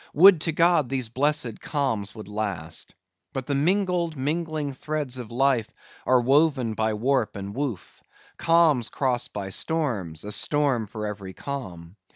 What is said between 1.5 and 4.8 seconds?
calms would last. But the mingled, mingling